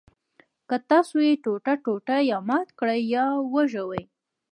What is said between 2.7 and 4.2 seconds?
کړئ یا وژوئ.